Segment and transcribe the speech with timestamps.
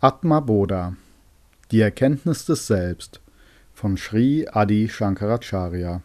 [0.00, 0.94] Atma Bodha
[1.72, 3.20] Die Erkenntnis des Selbst
[3.74, 6.02] von Sri Adi Shankaracharya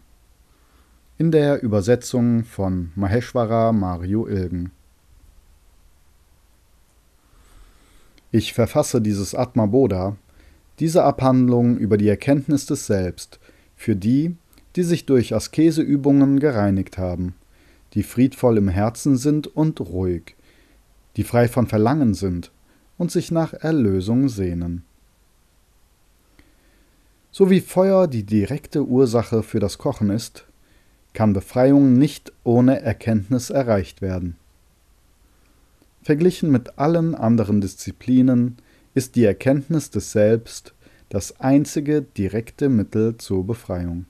[1.19, 4.71] in der Übersetzung von Maheshwara Mario Ilgen.
[8.31, 10.15] Ich verfasse dieses Atma Bodha,
[10.79, 13.39] diese Abhandlung über die Erkenntnis des Selbst,
[13.75, 14.35] für die,
[14.75, 17.35] die sich durch Askeseübungen gereinigt haben,
[17.93, 20.35] die friedvoll im Herzen sind und ruhig,
[21.15, 22.49] die frei von Verlangen sind
[22.97, 24.83] und sich nach Erlösung sehnen.
[27.31, 30.45] So wie Feuer die direkte Ursache für das Kochen ist,
[31.13, 34.35] kann Befreiung nicht ohne Erkenntnis erreicht werden.
[36.03, 38.57] Verglichen mit allen anderen Disziplinen
[38.93, 40.73] ist die Erkenntnis des Selbst
[41.09, 44.05] das einzige direkte Mittel zur Befreiung.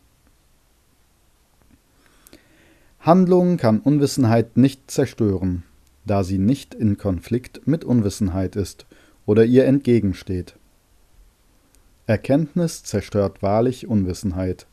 [3.00, 5.64] Handlung kann Unwissenheit nicht zerstören,
[6.06, 8.86] da sie nicht in Konflikt mit Unwissenheit ist
[9.26, 10.56] oder ihr entgegensteht.
[12.06, 14.68] Erkenntnis zerstört wahrlich Unwissenheit,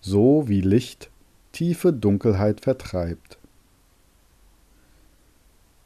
[0.00, 1.10] so wie Licht
[1.52, 3.38] tiefe Dunkelheit vertreibt.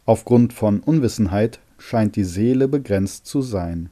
[0.06, 3.91] Aufgrund von Unwissenheit scheint die Seele begrenzt zu sein.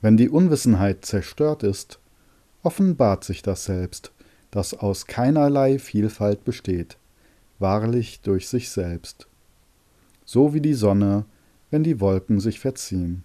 [0.00, 1.98] Wenn die Unwissenheit zerstört ist,
[2.62, 4.12] offenbart sich das Selbst,
[4.50, 6.98] das aus keinerlei Vielfalt besteht,
[7.58, 9.26] wahrlich durch sich selbst,
[10.24, 11.24] so wie die Sonne,
[11.70, 13.24] wenn die Wolken sich verziehen.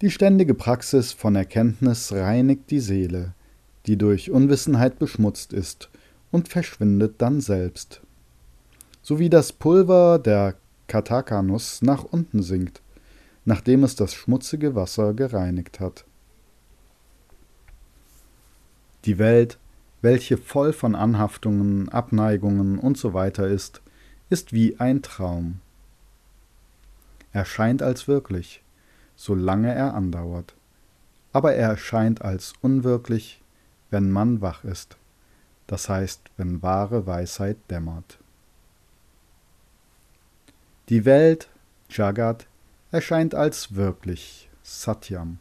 [0.00, 3.34] Die ständige Praxis von Erkenntnis reinigt die Seele,
[3.86, 5.90] die durch Unwissenheit beschmutzt ist,
[6.30, 8.00] und verschwindet dann selbst.
[9.02, 10.54] So wie das Pulver der
[10.86, 12.82] Katakanus nach unten sinkt,
[13.44, 16.04] nachdem es das schmutzige Wasser gereinigt hat.
[19.04, 19.58] Die Welt,
[20.00, 23.32] welche voll von Anhaftungen, Abneigungen usw.
[23.34, 23.82] So ist,
[24.30, 25.60] ist wie ein Traum.
[27.32, 28.62] Er scheint als wirklich,
[29.16, 30.54] solange er andauert,
[31.32, 33.42] aber er erscheint als unwirklich,
[33.90, 34.96] wenn man wach ist,
[35.66, 38.18] das heißt, wenn wahre Weisheit dämmert.
[40.88, 41.48] Die Welt,
[41.90, 42.46] Jagat,
[42.90, 45.38] erscheint als wirklich, Satyam,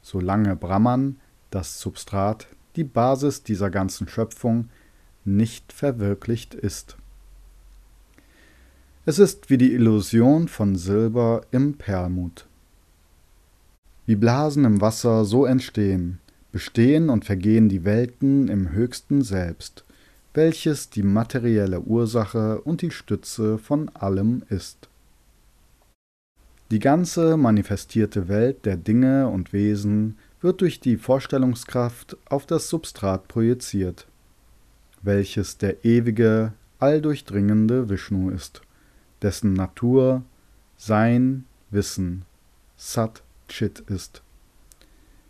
[0.00, 2.46] solange Brahman, das Substrat,
[2.76, 4.68] die Basis dieser ganzen Schöpfung,
[5.24, 6.96] nicht verwirklicht ist.
[9.04, 12.46] Es ist wie die Illusion von Silber im Perlmut.
[14.04, 16.18] Wie Blasen im Wasser so entstehen,
[16.52, 19.84] bestehen und vergehen die Welten im höchsten Selbst,
[20.34, 24.88] welches die materielle Ursache und die Stütze von allem ist.
[26.70, 33.28] Die ganze manifestierte Welt der Dinge und Wesen wird durch die Vorstellungskraft auf das Substrat
[33.28, 34.06] projiziert,
[35.02, 38.62] welches der ewige, alldurchdringende Vishnu ist,
[39.22, 40.22] dessen Natur
[40.76, 42.24] Sein, Wissen,
[42.76, 44.22] Sat Chit ist.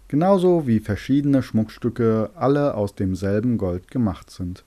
[0.09, 4.65] Genauso wie verschiedene Schmuckstücke alle aus demselben Gold gemacht sind.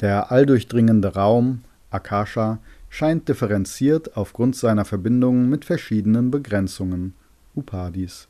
[0.00, 2.58] Der alldurchdringende Raum, Akasha,
[2.90, 7.14] scheint differenziert aufgrund seiner Verbindungen mit verschiedenen Begrenzungen,
[7.54, 8.28] Upadis,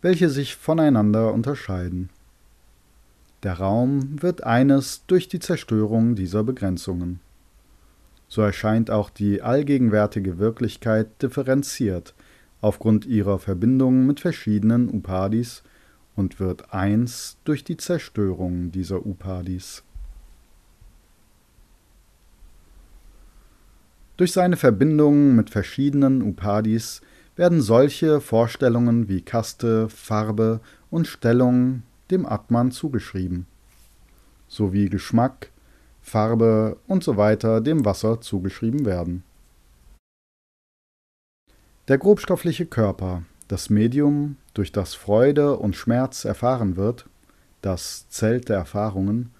[0.00, 2.08] welche sich voneinander unterscheiden.
[3.42, 7.20] Der Raum wird eines durch die Zerstörung dieser Begrenzungen.
[8.28, 12.14] So erscheint auch die allgegenwärtige Wirklichkeit differenziert
[12.60, 15.62] aufgrund ihrer Verbindung mit verschiedenen Upadis
[16.14, 19.82] und wird eins durch die Zerstörung dieser Upadis.
[24.20, 27.00] Durch seine Verbindung mit verschiedenen Upadis
[27.36, 30.60] werden solche Vorstellungen wie Kaste, Farbe
[30.90, 33.46] und Stellung dem Atman zugeschrieben,
[34.46, 35.50] sowie Geschmack,
[36.02, 37.38] Farbe usw.
[37.40, 39.22] So dem Wasser zugeschrieben werden.
[41.88, 47.06] Der grobstoffliche Körper, das Medium, durch das Freude und Schmerz erfahren wird,
[47.62, 49.30] das Zelt der Erfahrungen,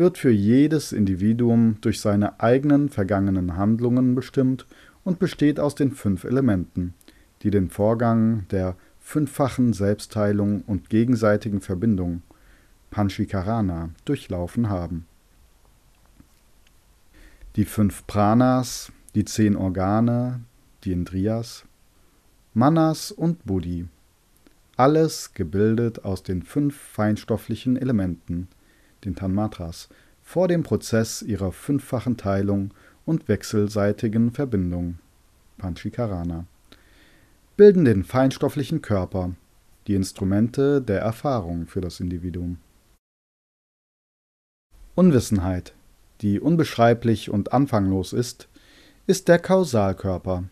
[0.00, 4.66] wird für jedes Individuum durch seine eigenen vergangenen Handlungen bestimmt
[5.04, 6.94] und besteht aus den fünf Elementen,
[7.42, 12.22] die den Vorgang der fünffachen Selbstheilung und gegenseitigen Verbindung
[12.90, 15.04] Panchikarana durchlaufen haben.
[17.56, 20.40] Die fünf Pranas, die zehn Organe,
[20.82, 21.66] die Indriyas,
[22.54, 23.86] Manas und Buddhi,
[24.78, 28.48] alles gebildet aus den fünf feinstofflichen Elementen,
[29.04, 29.88] den Tanmatras,
[30.22, 32.72] vor dem Prozess ihrer fünffachen Teilung
[33.04, 34.98] und wechselseitigen Verbindung
[35.58, 36.46] Panchikarana
[37.60, 39.32] bilden den feinstofflichen Körper,
[39.86, 42.56] die Instrumente der Erfahrung für das Individuum.
[44.94, 45.74] Unwissenheit,
[46.22, 48.48] die unbeschreiblich und anfanglos ist,
[49.06, 50.44] ist der Kausalkörper.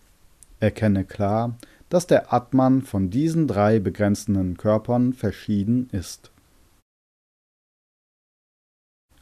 [0.60, 1.56] Erkenne klar,
[1.88, 6.30] dass der Atman von diesen drei begrenzenden Körpern verschieden ist.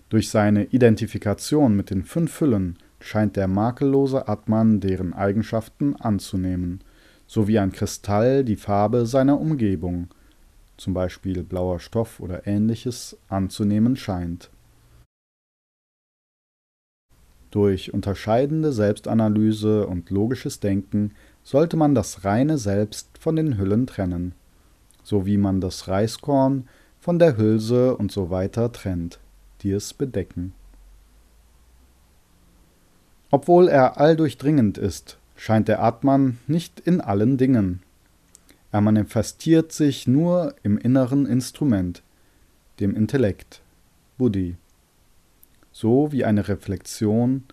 [0.09, 6.81] Durch seine Identifikation mit den fünf Hüllen scheint der makellose Atman deren Eigenschaften anzunehmen,
[7.27, 10.09] so wie ein Kristall die Farbe seiner Umgebung,
[10.77, 14.51] zum Beispiel blauer Stoff oder ähnliches, anzunehmen scheint.
[17.51, 21.13] Durch unterscheidende Selbstanalyse und logisches Denken
[21.43, 24.35] sollte man das reine Selbst von den Hüllen trennen,
[25.03, 26.69] so wie man das Reiskorn
[27.01, 29.21] von der Hülse und so weiter trennt,
[29.63, 30.53] die es bedecken.
[33.31, 37.83] Obwohl er alldurchdringend ist, scheint der Atman nicht in allen Dingen.
[38.73, 42.03] Er manifestiert sich nur im inneren Instrument,
[42.81, 43.63] dem Intellekt,
[44.19, 44.57] Buddhi,
[45.73, 47.45] so wie eine Reflexion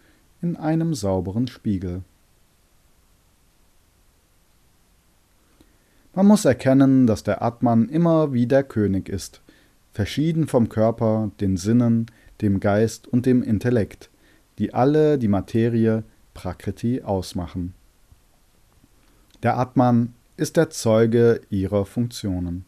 [0.42, 2.04] in einem sauberen Spiegel.
[6.16, 9.42] Man muss erkennen, dass der Atman immer wie der König ist,
[9.94, 12.08] verschieden vom Körper, den Sinnen,
[12.42, 14.10] dem Geist und dem Intellekt,
[14.58, 16.04] die alle die Materie
[16.34, 17.74] Prakriti ausmachen.
[19.44, 22.66] Der Atman ist der Zeuge ihrer Funktionen.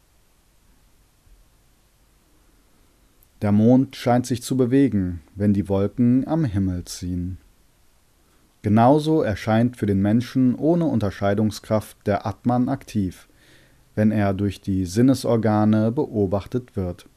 [3.41, 7.37] Der Mond scheint sich zu bewegen, wenn die Wolken am Himmel ziehen.
[8.61, 13.27] Genauso erscheint für den Menschen ohne Unterscheidungskraft der Atman aktiv,
[13.93, 17.07] wenn er durch die Sinnesorgane beobachtet wird.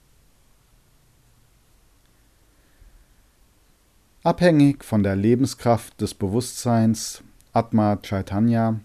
[4.29, 7.23] Abhängig von der Lebenskraft des Bewusstseins
[7.55, 8.79] Atma Chaitanya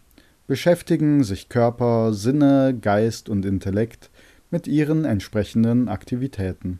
[0.48, 4.10] beschäftigen sich Körper, Sinne, Geist und Intellekt
[4.52, 6.80] mit ihren entsprechenden Aktivitäten,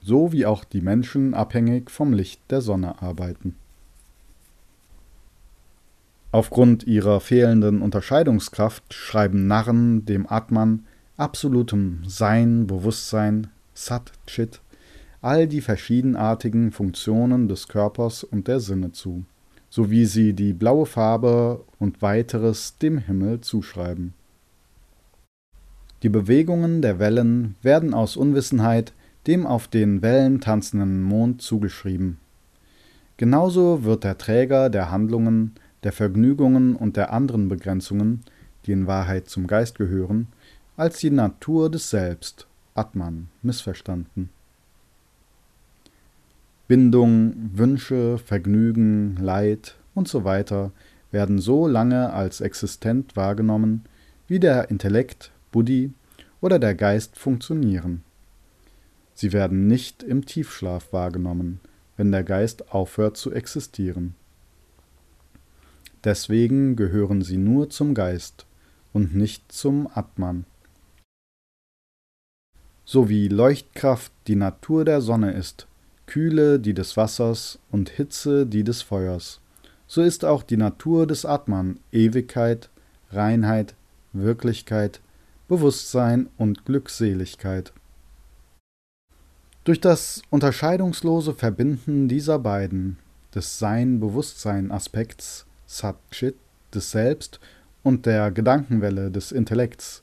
[0.00, 3.56] so wie auch die Menschen abhängig vom Licht der Sonne arbeiten.
[6.30, 10.86] Aufgrund ihrer fehlenden Unterscheidungskraft schreiben Narren dem Atman,
[11.16, 14.60] absolutem Sein, Bewusstsein, Sat Chit,
[15.24, 19.24] all die verschiedenartigen Funktionen des Körpers und der Sinne zu
[19.74, 24.14] so wie sie die blaue Farbe und weiteres dem Himmel zuschreiben.
[26.04, 28.92] Die Bewegungen der Wellen werden aus Unwissenheit
[29.26, 32.18] dem auf den Wellen tanzenden Mond zugeschrieben.
[33.16, 38.22] Genauso wird der Träger der Handlungen, der Vergnügungen und der anderen Begrenzungen,
[38.66, 40.28] die in Wahrheit zum Geist gehören,
[40.76, 44.30] als die Natur des Selbst, Atman, missverstanden.
[46.66, 50.72] Bindung, Wünsche, Vergnügen, Leid und so weiter
[51.10, 53.84] werden so lange als existent wahrgenommen,
[54.26, 55.92] wie der Intellekt, Buddhi
[56.40, 58.02] oder der Geist funktionieren.
[59.14, 61.60] Sie werden nicht im Tiefschlaf wahrgenommen,
[61.96, 64.14] wenn der Geist aufhört zu existieren.
[66.02, 68.46] Deswegen gehören sie nur zum Geist
[68.92, 70.44] und nicht zum Atman.
[72.84, 75.66] So wie Leuchtkraft die Natur der Sonne ist,
[76.06, 79.40] Kühle die des Wassers und Hitze die des Feuers.
[79.86, 82.70] So ist auch die Natur des Atman Ewigkeit,
[83.10, 83.74] Reinheit,
[84.12, 85.00] Wirklichkeit,
[85.48, 87.72] Bewusstsein und Glückseligkeit.
[89.64, 92.98] Durch das unterscheidungslose Verbinden dieser beiden,
[93.34, 96.36] des Sein-Bewusstsein-Aspekts Sat-Chit,
[96.74, 97.40] des Selbst
[97.82, 100.02] und der Gedankenwelle des Intellekts,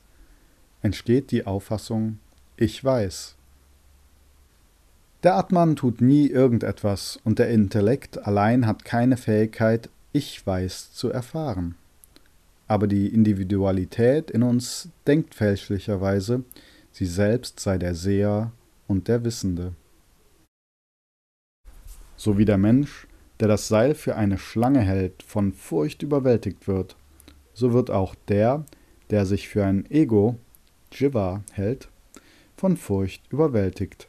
[0.80, 2.18] entsteht die Auffassung
[2.56, 3.36] Ich weiß.
[5.22, 11.10] Der Atman tut nie irgendetwas und der Intellekt allein hat keine Fähigkeit, Ich weiß zu
[11.10, 11.76] erfahren.
[12.66, 16.42] Aber die Individualität in uns denkt fälschlicherweise,
[16.90, 18.50] sie selbst sei der Seher
[18.88, 19.74] und der Wissende.
[22.16, 23.06] So wie der Mensch,
[23.38, 26.96] der das Seil für eine Schlange hält, von Furcht überwältigt wird,
[27.54, 28.64] so wird auch der,
[29.10, 30.36] der sich für ein Ego,
[30.92, 31.88] Jiva, hält,
[32.56, 34.08] von Furcht überwältigt.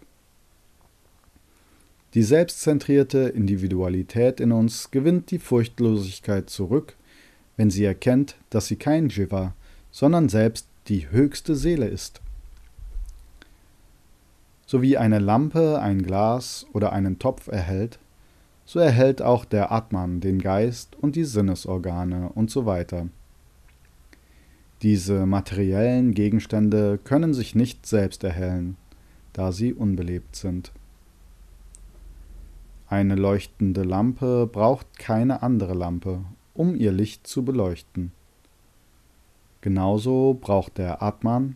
[2.13, 6.95] Die selbstzentrierte Individualität in uns gewinnt die Furchtlosigkeit zurück,
[7.57, 9.55] wenn sie erkennt, dass sie kein Jiva,
[9.89, 12.21] sondern selbst die höchste Seele ist.
[14.67, 17.97] So wie eine Lampe ein Glas oder einen Topf erhält,
[18.65, 23.07] so erhält auch der Atman den Geist und die Sinnesorgane und so weiter.
[24.83, 28.77] Diese materiellen Gegenstände können sich nicht selbst erhellen,
[29.33, 30.71] da sie unbelebt sind.
[32.93, 38.11] Eine leuchtende Lampe braucht keine andere Lampe, um ihr Licht zu beleuchten.
[39.61, 41.55] Genauso braucht der Atman,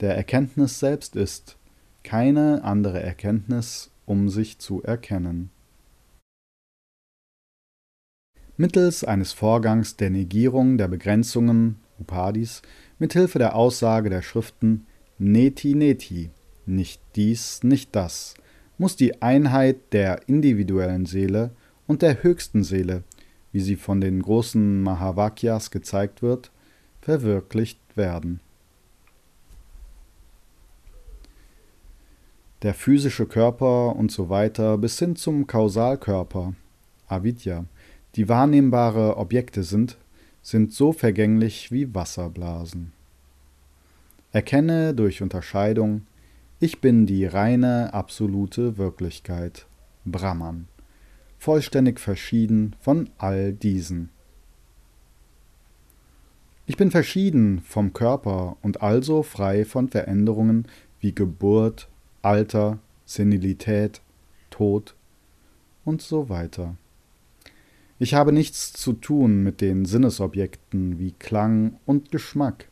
[0.00, 1.58] der Erkenntnis selbst ist,
[2.02, 5.50] keine andere Erkenntnis, um sich zu erkennen.
[8.56, 12.62] mittels eines Vorgangs der Negierung der Begrenzungen Upadis,
[12.98, 14.86] mithilfe der Aussage der Schriften
[15.18, 16.30] Neti Neti,
[16.66, 18.34] nicht dies, nicht das,
[18.78, 21.50] muss die Einheit der individuellen Seele
[21.86, 23.02] und der höchsten Seele,
[23.52, 26.50] wie sie von den großen Mahavakyas gezeigt wird,
[27.00, 28.40] verwirklicht werden.
[32.62, 36.54] Der physische Körper und so weiter bis hin zum Kausalkörper,
[37.06, 37.66] Avidya,
[38.14, 39.98] die wahrnehmbare Objekte sind,
[40.40, 42.92] sind so vergänglich wie Wasserblasen.
[44.32, 46.06] Erkenne durch Unterscheidung,
[46.64, 49.66] ich bin die reine, absolute Wirklichkeit,
[50.06, 50.66] Brahman,
[51.36, 54.08] vollständig verschieden von all diesen.
[56.64, 60.66] Ich bin verschieden vom Körper und also frei von Veränderungen
[61.00, 61.90] wie Geburt,
[62.22, 64.00] Alter, Senilität,
[64.48, 64.94] Tod
[65.84, 66.76] und so weiter.
[67.98, 72.70] Ich habe nichts zu tun mit den Sinnesobjekten wie Klang und Geschmack,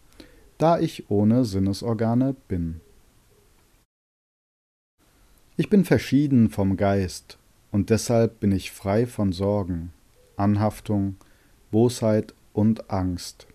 [0.57, 2.81] da ich ohne Sinnesorgane bin.
[5.55, 7.39] Ich bin verschieden vom Geist,
[7.71, 9.93] und deshalb bin ich frei von Sorgen,
[10.37, 11.17] Anhaftung,
[11.71, 13.47] Bosheit und Angst.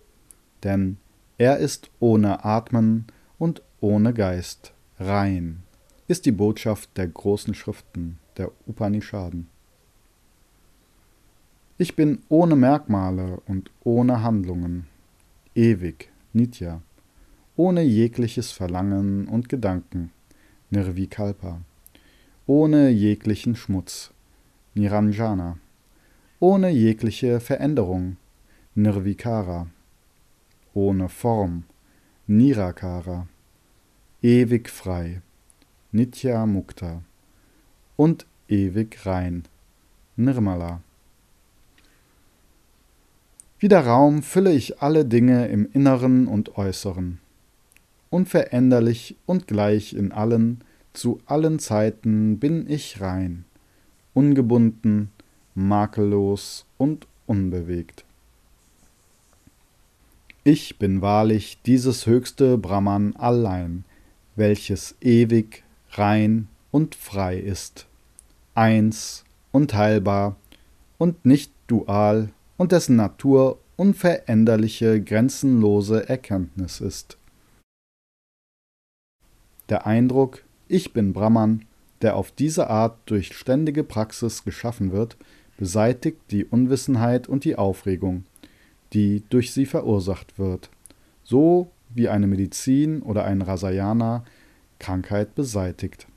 [0.63, 0.97] Denn
[1.39, 3.07] er ist ohne Atmen
[3.39, 5.63] und ohne Geist, rein,
[6.07, 9.47] ist die Botschaft der großen Schriften, der Upanishaden.
[11.79, 14.85] Ich bin ohne Merkmale und ohne Handlungen,
[15.55, 16.83] ewig, Nitya,
[17.55, 20.11] ohne jegliches Verlangen und Gedanken,
[20.69, 21.61] Nirvikalpa,
[22.47, 24.11] ohne jeglichen Schmutz,
[24.73, 25.57] Niranjana,
[26.39, 28.15] ohne jegliche Veränderung,
[28.73, 29.67] Nirvikara,
[30.73, 31.63] ohne Form,
[32.25, 33.27] Nirakara,
[34.21, 35.21] ewig frei,
[35.91, 37.01] Nitya Mukta.
[37.97, 39.43] Und ewig rein,
[40.15, 40.81] Nirmala.
[43.59, 47.19] Wie der Raum fülle ich alle Dinge im Inneren und Äußeren.
[48.09, 50.63] Unveränderlich und gleich in allen,
[50.97, 53.45] zu allen Zeiten bin ich rein,
[54.13, 55.11] ungebunden,
[55.53, 58.03] makellos und unbewegt.
[60.43, 63.83] Ich bin wahrlich dieses höchste Brahman allein,
[64.35, 67.85] welches ewig, rein und frei ist,
[68.55, 70.35] eins, unteilbar
[70.97, 77.17] und nicht dual und dessen Natur unveränderliche, grenzenlose Erkenntnis ist.
[79.69, 81.65] Der Eindruck, ich bin Brahman,
[82.01, 85.17] der auf diese Art durch ständige Praxis geschaffen wird,
[85.57, 88.25] beseitigt die Unwissenheit und die Aufregung,
[88.93, 90.69] die durch sie verursacht wird,
[91.23, 94.23] so wie eine Medizin oder ein Rasayana
[94.79, 96.07] Krankheit beseitigt.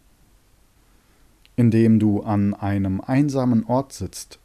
[1.57, 4.39] Indem du an einem einsamen Ort sitzt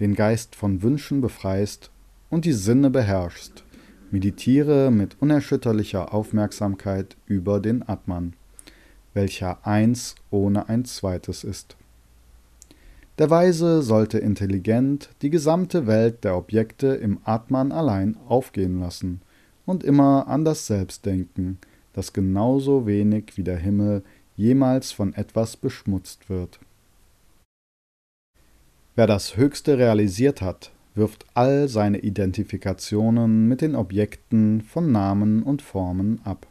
[0.00, 1.90] den Geist von Wünschen befreist
[2.30, 3.64] und die Sinne beherrschst.
[4.10, 8.34] Meditiere mit unerschütterlicher Aufmerksamkeit über den Atman,
[9.14, 11.76] welcher eins ohne ein zweites ist.
[13.18, 19.22] Der Weise sollte intelligent die gesamte Welt der Objekte im Atman allein aufgehen lassen
[19.66, 21.58] und immer an das Selbst denken,
[21.92, 24.02] das genauso wenig wie der Himmel
[24.36, 26.58] jemals von etwas beschmutzt wird.
[28.96, 35.62] Wer das Höchste realisiert hat, wirft all seine Identifikationen mit den Objekten von Namen und
[35.62, 36.46] Formen ab.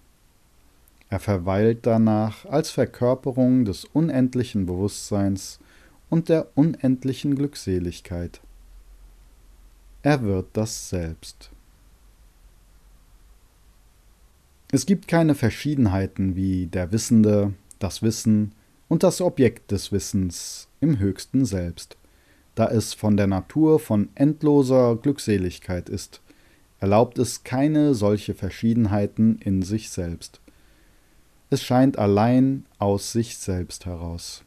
[1.14, 5.60] Er verweilt danach als Verkörperung des unendlichen Bewusstseins
[6.10, 8.42] und der unendlichen Glückseligkeit.
[10.02, 11.52] Er wird das Selbst.
[14.72, 18.54] Es gibt keine Verschiedenheiten wie der Wissende, das Wissen
[18.88, 21.96] und das Objekt des Wissens im höchsten Selbst
[22.56, 26.22] da es von der Natur von endloser Glückseligkeit ist,
[26.80, 30.40] erlaubt es keine solche Verschiedenheiten in sich selbst.
[31.54, 34.44] Es scheint allein aus sich selbst heraus.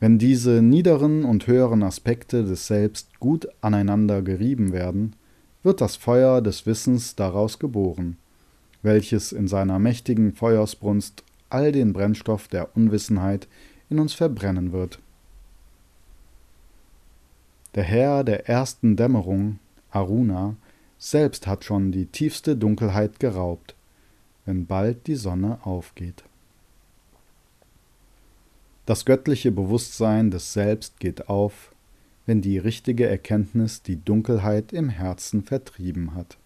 [0.00, 5.14] Wenn diese niederen und höheren Aspekte des Selbst gut aneinander gerieben werden,
[5.62, 8.16] wird das Feuer des Wissens daraus geboren,
[8.82, 13.46] welches in seiner mächtigen Feuersbrunst all den Brennstoff der Unwissenheit
[13.90, 14.98] in uns verbrennen wird.
[17.76, 19.60] Der Herr der ersten Dämmerung,
[19.92, 20.56] Aruna,
[20.98, 23.76] selbst hat schon die tiefste Dunkelheit geraubt,
[24.50, 26.24] wenn bald die Sonne aufgeht.
[28.84, 31.72] Das göttliche Bewusstsein des Selbst geht auf,
[32.26, 36.36] wenn die richtige Erkenntnis die Dunkelheit im Herzen vertrieben hat.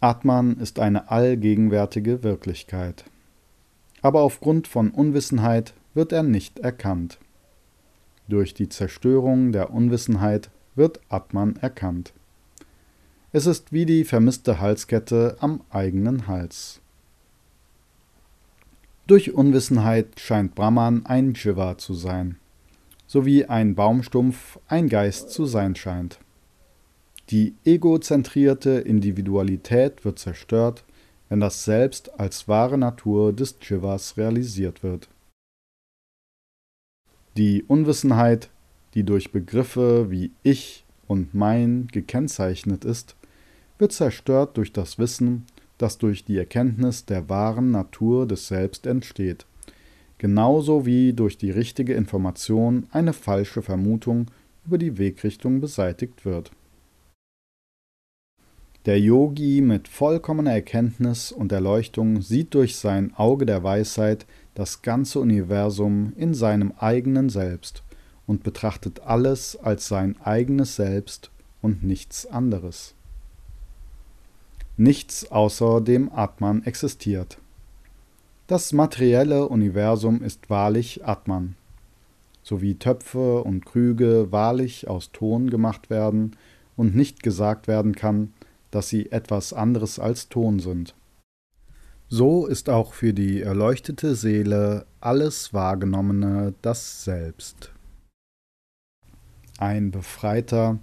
[0.00, 3.06] Atman ist eine allgegenwärtige Wirklichkeit.
[4.02, 7.18] Aber aufgrund von Unwissenheit wird er nicht erkannt.
[8.28, 12.12] Durch die Zerstörung der Unwissenheit wird Atman erkannt.
[13.32, 16.80] Es ist wie die vermisste Halskette am eigenen Hals.
[19.06, 22.40] Durch Unwissenheit scheint Brahman ein Jiva zu sein,
[23.06, 26.18] so wie ein Baumstumpf ein Geist zu sein scheint.
[27.30, 30.82] Die egozentrierte Individualität wird zerstört,
[31.28, 35.08] wenn das Selbst als wahre Natur des Jivas realisiert wird.
[37.36, 38.50] Die Unwissenheit,
[38.94, 43.14] die durch Begriffe wie ich und mein gekennzeichnet ist,
[43.80, 45.46] wird zerstört durch das Wissen,
[45.78, 49.46] das durch die Erkenntnis der wahren Natur des Selbst entsteht,
[50.18, 54.26] genauso wie durch die richtige Information eine falsche Vermutung
[54.66, 56.52] über die Wegrichtung beseitigt wird.
[58.86, 65.20] Der Yogi mit vollkommener Erkenntnis und Erleuchtung sieht durch sein Auge der Weisheit das ganze
[65.20, 67.82] Universum in seinem eigenen Selbst
[68.26, 72.94] und betrachtet alles als sein eigenes Selbst und nichts anderes.
[74.80, 77.36] Nichts außer dem Atman existiert.
[78.46, 81.54] Das materielle Universum ist wahrlich Atman.
[82.42, 86.34] So wie Töpfe und Krüge wahrlich aus Ton gemacht werden
[86.78, 88.32] und nicht gesagt werden kann,
[88.70, 90.94] dass sie etwas anderes als Ton sind.
[92.08, 97.70] So ist auch für die erleuchtete Seele alles Wahrgenommene das Selbst.
[99.58, 100.78] Ein Befreiter,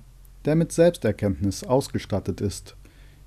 [0.45, 2.77] der mit Selbsterkenntnis ausgestattet ist,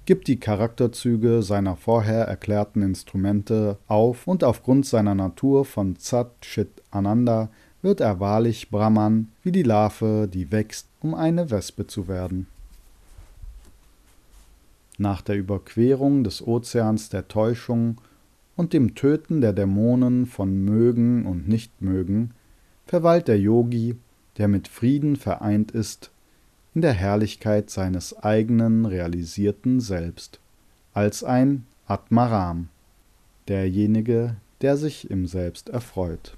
[0.07, 6.83] gibt die Charakterzüge seiner vorher erklärten Instrumente auf und aufgrund seiner Natur von Zat Chit
[6.91, 7.51] Ananda
[7.83, 12.47] wird er wahrlich Brahman wie die Larve, die wächst, um eine Wespe zu werden.
[14.99, 18.01] Nach der Überquerung des Ozeans der Täuschung
[18.57, 22.35] und dem Töten der Dämonen von Mögen und Nichtmögen
[22.87, 23.97] verweilt der Yogi,
[24.37, 26.11] der mit Frieden vereint ist,
[26.75, 30.39] in der Herrlichkeit seines eigenen realisierten Selbst,
[30.93, 32.69] als ein Atmaram,
[33.49, 36.37] derjenige, der sich im Selbst erfreut.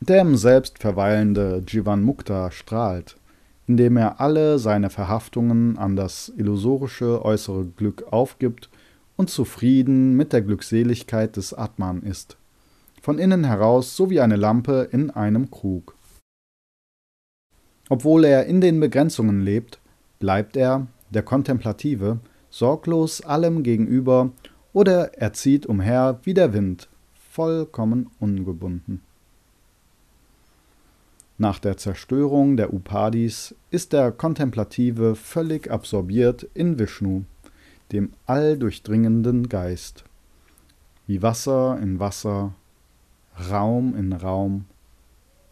[0.00, 3.16] Der im Selbst verweilende Jivan Mukta strahlt,
[3.66, 8.70] indem er alle seine Verhaftungen an das illusorische äußere Glück aufgibt
[9.16, 12.36] und zufrieden mit der Glückseligkeit des Atman ist,
[13.02, 15.94] von innen heraus so wie eine Lampe in einem Krug.
[17.90, 19.80] Obwohl er in den Begrenzungen lebt,
[20.20, 24.30] bleibt er, der Kontemplative, sorglos allem gegenüber
[24.72, 26.88] oder er zieht umher wie der Wind,
[27.30, 29.02] vollkommen ungebunden.
[31.36, 37.24] Nach der Zerstörung der Upadis ist der Kontemplative völlig absorbiert in Vishnu,
[37.90, 40.04] dem alldurchdringenden Geist,
[41.08, 42.54] wie Wasser in Wasser,
[43.50, 44.66] Raum in Raum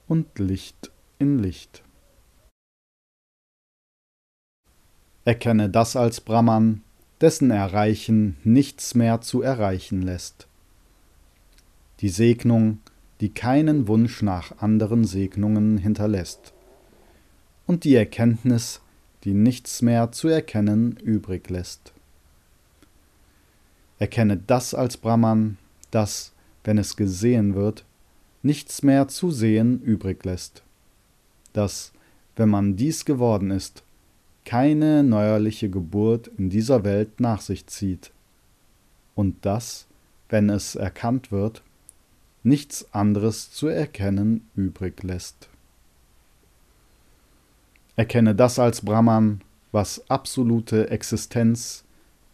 [0.06, 1.82] und Licht in Licht.
[5.28, 6.80] Erkenne das als Brahman,
[7.20, 10.48] dessen Erreichen nichts mehr zu erreichen lässt.
[12.00, 12.78] Die Segnung,
[13.20, 16.54] die keinen Wunsch nach anderen Segnungen hinterlässt.
[17.66, 18.80] Und die Erkenntnis,
[19.24, 21.92] die nichts mehr zu erkennen übrig lässt.
[23.98, 25.58] Erkenne das als Brahman,
[25.90, 26.32] das,
[26.64, 27.84] wenn es gesehen wird,
[28.42, 30.62] nichts mehr zu sehen übrig lässt.
[31.52, 31.92] Das,
[32.36, 33.82] wenn man dies geworden ist,
[34.48, 38.12] keine neuerliche Geburt in dieser Welt nach sich zieht,
[39.14, 39.86] und dass,
[40.30, 41.62] wenn es erkannt wird,
[42.42, 45.50] nichts anderes zu erkennen übrig lässt.
[47.96, 51.84] Erkenne das als Brahman, was absolute Existenz,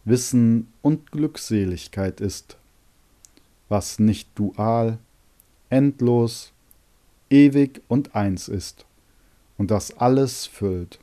[0.04, 2.58] Wissen und Glückseligkeit ist,
[3.68, 4.98] was nicht dual,
[5.68, 6.52] endlos,
[7.28, 8.86] ewig und eins ist,
[9.58, 11.00] und das alles füllt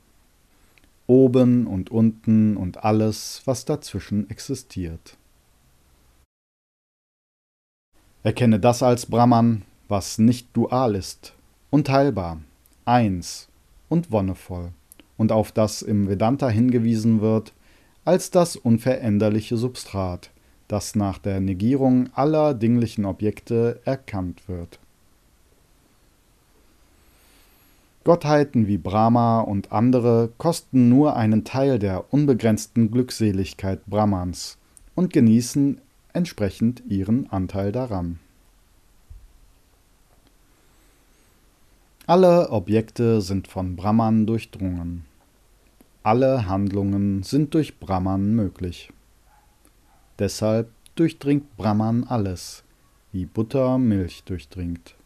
[1.06, 5.16] oben und unten und alles, was dazwischen existiert.
[8.22, 11.34] Erkenne das als Brahman, was nicht dual ist,
[11.70, 12.40] unteilbar,
[12.84, 13.48] eins
[13.88, 14.70] und wonnevoll,
[15.16, 17.52] und auf das im Vedanta hingewiesen wird,
[18.04, 20.30] als das unveränderliche Substrat,
[20.68, 24.78] das nach der Negierung aller dinglichen Objekte erkannt wird.
[28.04, 34.58] Gottheiten wie Brahma und andere kosten nur einen Teil der unbegrenzten Glückseligkeit Brahmans
[34.96, 35.80] und genießen
[36.12, 38.18] entsprechend ihren Anteil daran.
[42.06, 45.04] Alle Objekte sind von Brahman durchdrungen.
[46.02, 48.92] Alle Handlungen sind durch Brahman möglich.
[50.18, 52.64] Deshalb durchdringt Brahman alles,
[53.12, 54.96] wie Butter Milch durchdringt.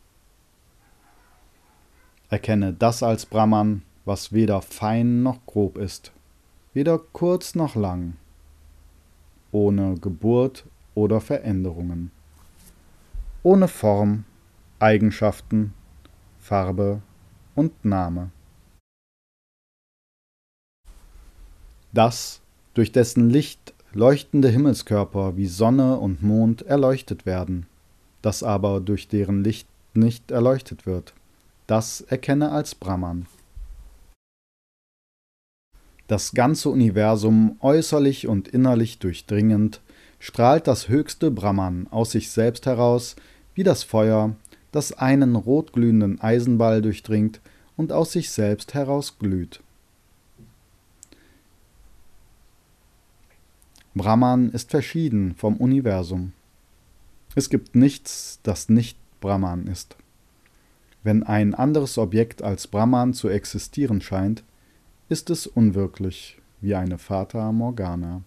[2.28, 6.12] Erkenne das als Brahman, was weder fein noch grob ist,
[6.74, 8.14] weder kurz noch lang,
[9.52, 12.10] ohne Geburt oder Veränderungen,
[13.44, 14.24] ohne Form,
[14.80, 15.72] Eigenschaften,
[16.40, 17.00] Farbe
[17.54, 18.30] und Name.
[21.92, 22.42] Das,
[22.74, 27.66] durch dessen Licht leuchtende Himmelskörper wie Sonne und Mond erleuchtet werden,
[28.20, 31.14] das aber durch deren Licht nicht erleuchtet wird,
[31.66, 33.26] das erkenne als Brahman.
[36.06, 39.80] Das ganze Universum äußerlich und innerlich durchdringend,
[40.20, 43.16] strahlt das höchste Brahman aus sich selbst heraus,
[43.54, 44.36] wie das Feuer,
[44.70, 47.40] das einen rotglühenden Eisenball durchdringt
[47.76, 49.62] und aus sich selbst heraus glüht.
[53.94, 56.32] Brahman ist verschieden vom Universum.
[57.34, 59.96] Es gibt nichts, das nicht Brahman ist.
[61.06, 64.42] Wenn ein anderes Objekt als Brahman zu existieren scheint,
[65.08, 68.22] ist es unwirklich, wie eine Fata Morgana.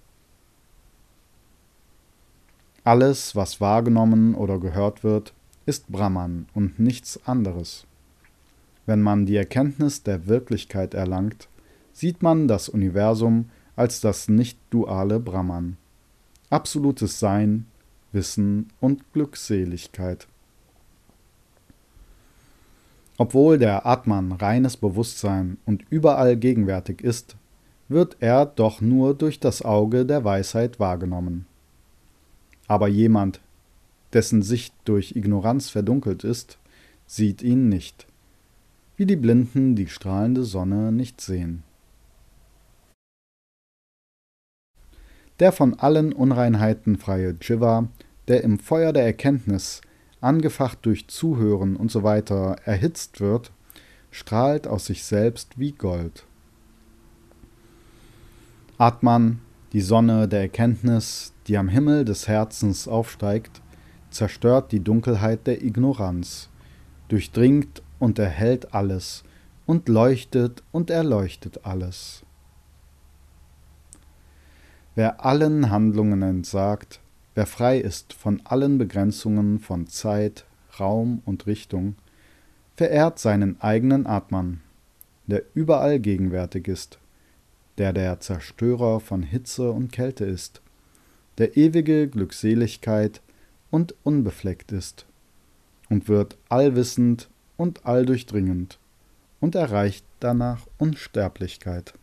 [2.85, 5.33] Alles, was wahrgenommen oder gehört wird,
[5.65, 7.85] ist Brahman und nichts anderes.
[8.85, 11.49] Wenn man die Erkenntnis der Wirklichkeit erlangt,
[11.91, 15.75] sieht man das Universum als das nicht-duale Brahman.
[16.49, 17.65] Absolutes Sein,
[18.13, 20.29] Wissen und Glückseligkeit.
[23.19, 27.35] Obwohl der Atman reines Bewusstsein und überall gegenwärtig ist,
[27.87, 31.45] wird er doch nur durch das Auge der Weisheit wahrgenommen.
[32.67, 33.41] Aber jemand,
[34.13, 36.57] dessen Sicht durch Ignoranz verdunkelt ist,
[37.05, 38.07] sieht ihn nicht,
[38.97, 41.63] wie die Blinden die strahlende Sonne nicht sehen.
[45.39, 47.87] der von allen Unreinheiten freie Jiva,
[48.27, 49.81] der im Feuer der Erkenntnis,
[50.21, 52.21] angefacht durch Zuhören usw.
[52.27, 53.51] So erhitzt wird,
[54.11, 56.25] strahlt aus sich selbst wie Gold.
[58.77, 59.39] Atman,
[59.73, 63.61] die Sonne der Erkenntnis, die am Himmel des Herzens aufsteigt,
[64.09, 66.49] zerstört die Dunkelheit der Ignoranz,
[67.09, 69.23] durchdringt und erhellt alles
[69.65, 72.23] und leuchtet und erleuchtet alles.
[74.95, 77.01] Wer allen Handlungen entsagt,
[77.39, 80.43] wer frei ist von allen Begrenzungen von Zeit,
[80.77, 81.95] Raum und Richtung,
[82.75, 84.59] verehrt seinen eigenen Atman,
[85.25, 86.99] der überall gegenwärtig ist,
[87.77, 90.61] der der Zerstörer von Hitze und Kälte ist,
[91.37, 93.21] der ewige Glückseligkeit
[93.71, 95.05] und unbefleckt ist,
[95.87, 98.79] und wird allwissend und alldurchdringend
[99.39, 101.93] und erreicht danach Unsterblichkeit.